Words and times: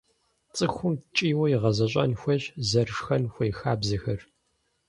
ЦӀыхум 0.55 0.93
ткӀийуэ 0.99 1.45
игъэзэщӀэн 1.55 2.11
хуейщ 2.19 2.43
зэрышхэн 2.69 3.23
хуей 3.33 3.51
хабзэхэр. 3.59 4.19